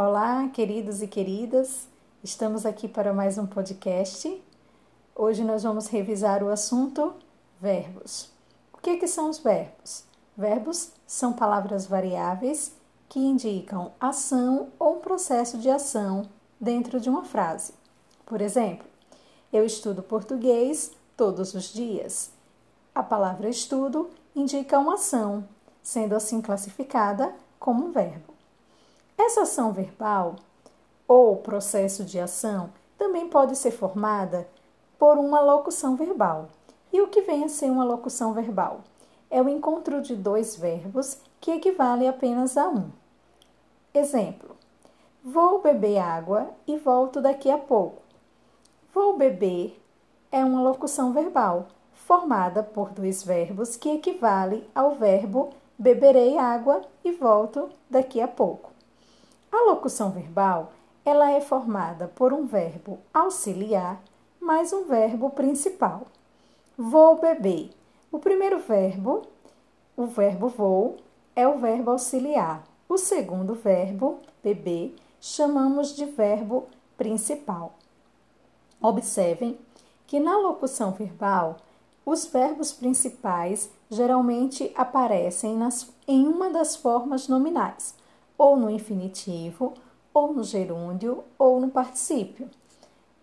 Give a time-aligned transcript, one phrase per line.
[0.00, 1.88] Olá, queridos e queridas,
[2.22, 4.40] estamos aqui para mais um podcast.
[5.12, 7.14] Hoje nós vamos revisar o assunto
[7.60, 8.30] verbos.
[8.72, 10.04] O que, que são os verbos?
[10.36, 12.72] Verbos são palavras variáveis
[13.08, 16.28] que indicam ação ou processo de ação
[16.60, 17.74] dentro de uma frase.
[18.24, 18.86] Por exemplo,
[19.52, 22.30] eu estudo português todos os dias.
[22.94, 25.44] A palavra estudo indica uma ação,
[25.82, 28.37] sendo assim classificada como um verbo.
[29.28, 30.36] Essa ação verbal
[31.06, 34.48] ou processo de ação também pode ser formada
[34.98, 36.48] por uma locução verbal.
[36.90, 38.80] E o que vem a ser uma locução verbal?
[39.30, 42.88] É o encontro de dois verbos que equivale apenas a um.
[43.92, 44.56] Exemplo:
[45.22, 48.00] Vou beber água e volto daqui a pouco.
[48.94, 49.78] Vou beber
[50.32, 57.12] é uma locução verbal formada por dois verbos que equivale ao verbo beberei água e
[57.12, 58.77] volto daqui a pouco.
[59.50, 63.98] A locução verbal, ela é formada por um verbo auxiliar
[64.38, 66.02] mais um verbo principal.
[66.76, 67.70] Vou beber.
[68.12, 69.22] O primeiro verbo,
[69.96, 70.98] o verbo vou,
[71.34, 72.62] é o verbo auxiliar.
[72.86, 76.66] O segundo verbo, beber, chamamos de verbo
[76.98, 77.72] principal.
[78.82, 79.58] Observem
[80.06, 81.56] que na locução verbal,
[82.04, 87.96] os verbos principais geralmente aparecem nas, em uma das formas nominais
[88.38, 89.74] ou no infinitivo,
[90.14, 92.48] ou no gerúndio, ou no particípio.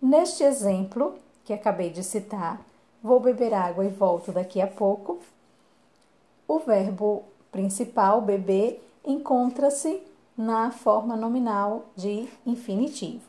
[0.00, 2.64] Neste exemplo que acabei de citar,
[3.02, 5.18] vou beber água e volto daqui a pouco,
[6.46, 10.02] o verbo principal, beber, encontra-se
[10.36, 13.28] na forma nominal de infinitivo.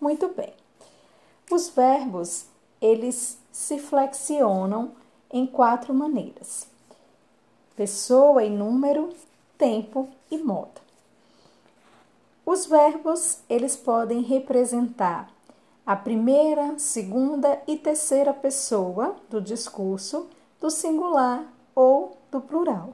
[0.00, 0.52] Muito bem.
[1.50, 2.46] Os verbos,
[2.80, 4.92] eles se flexionam
[5.30, 6.66] em quatro maneiras:
[7.76, 9.10] pessoa e número,
[9.58, 10.80] tempo e modo.
[12.52, 15.30] Os verbos, eles podem representar
[15.86, 20.26] a primeira, segunda e terceira pessoa do discurso,
[20.60, 21.46] do singular
[21.76, 22.92] ou do plural.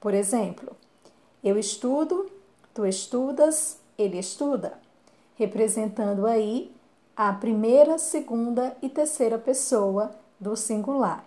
[0.00, 0.76] Por exemplo,
[1.42, 2.30] eu estudo,
[2.72, 4.78] tu estudas, ele estuda,
[5.34, 6.72] representando aí
[7.16, 11.24] a primeira, segunda e terceira pessoa do singular.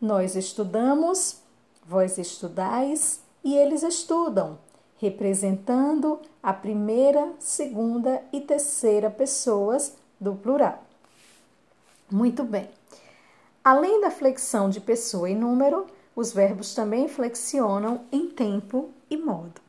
[0.00, 1.42] Nós estudamos,
[1.84, 4.58] vós estudais e eles estudam,
[4.98, 10.84] representando a primeira, segunda e terceira pessoas do plural.
[12.10, 12.68] Muito bem.
[13.62, 19.60] Além da flexão de pessoa e número, os verbos também flexionam em tempo e modo.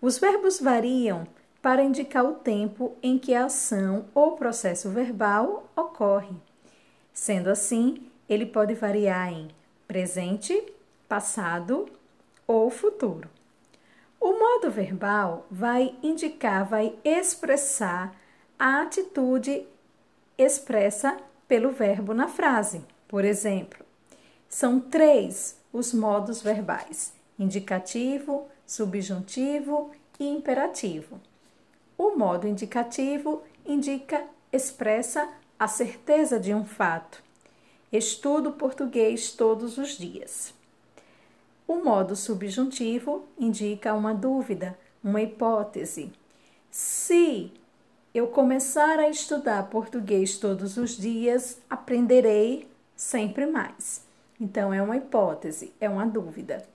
[0.00, 1.26] Os verbos variam
[1.62, 6.36] para indicar o tempo em que a ação ou processo verbal ocorre.
[7.12, 9.48] Sendo assim, ele pode variar em
[9.86, 10.62] presente,
[11.08, 11.88] passado
[12.46, 13.30] ou futuro.
[14.24, 18.18] O modo verbal vai indicar, vai expressar
[18.58, 19.66] a atitude
[20.38, 22.80] expressa pelo verbo na frase.
[23.06, 23.84] Por exemplo,
[24.48, 31.20] são três os modos verbais: indicativo, subjuntivo e imperativo.
[31.98, 37.22] O modo indicativo indica, expressa a certeza de um fato.
[37.92, 40.54] Estudo português todos os dias.
[41.66, 46.12] O modo subjuntivo indica uma dúvida, uma hipótese.
[46.70, 47.50] Se
[48.12, 54.04] eu começar a estudar português todos os dias, aprenderei sempre mais.
[54.38, 56.66] Então, é uma hipótese, é uma dúvida.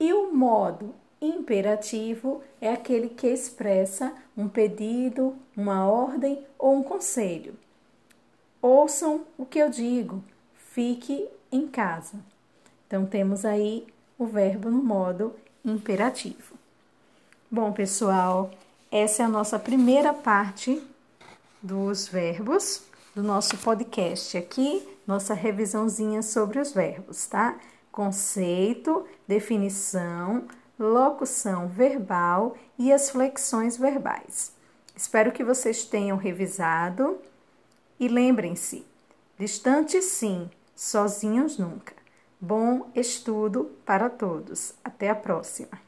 [0.00, 7.54] E o modo imperativo é aquele que expressa um pedido, uma ordem ou um conselho.
[8.60, 10.24] Ouçam o que eu digo,
[10.54, 12.18] fique em casa.
[12.86, 13.86] Então, temos aí
[14.18, 16.54] o verbo no modo imperativo.
[17.50, 18.50] Bom, pessoal,
[18.90, 20.82] essa é a nossa primeira parte
[21.62, 22.82] dos verbos
[23.14, 27.58] do nosso podcast aqui, nossa revisãozinha sobre os verbos, tá?
[27.92, 30.46] Conceito, definição,
[30.78, 34.52] locução verbal e as flexões verbais.
[34.96, 37.18] Espero que vocês tenham revisado
[37.98, 38.84] e lembrem-se:
[39.38, 42.03] distante sim, sozinhos nunca.
[42.46, 44.74] Bom estudo para todos.
[44.84, 45.80] Até a próxima.